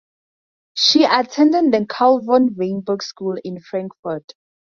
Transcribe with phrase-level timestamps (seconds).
[0.73, 4.33] She attended the Carl von Weinberg School in Frankfurt.